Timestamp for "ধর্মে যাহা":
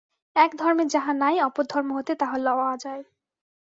0.55-1.11